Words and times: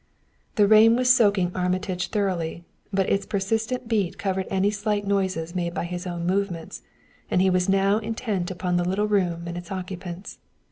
The 0.55 0.67
rain 0.67 0.95
was 0.95 1.13
soaking 1.13 1.51
Armitage 1.53 2.07
thoroughly, 2.07 2.63
but 2.91 3.07
its 3.07 3.27
persistent 3.27 3.87
beat 3.87 4.17
covered 4.17 4.47
any 4.49 4.71
slight 4.71 5.05
noises 5.05 5.53
made 5.53 5.75
by 5.75 5.83
his 5.83 6.07
own 6.07 6.25
movements, 6.25 6.81
and 7.29 7.39
he 7.39 7.51
was 7.51 7.69
now 7.69 7.99
intent 7.99 8.49
upon 8.49 8.77
the 8.77 8.83
little 8.89 9.07
room 9.07 9.43
and 9.45 9.55
its 9.55 9.71
occupants. 9.71 10.39